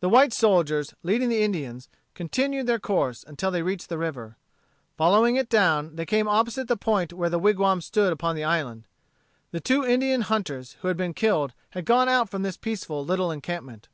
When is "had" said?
10.88-10.98, 11.70-11.86